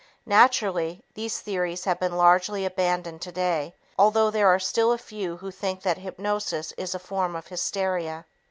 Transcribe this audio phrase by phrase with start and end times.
[0.25, 5.51] Naturally, these theories have been largely abandoned today, although there are still a few who
[5.51, 8.25] think that hypnosis is a form of hysteria.